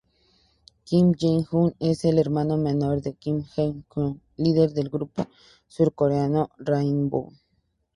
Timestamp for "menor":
2.57-3.03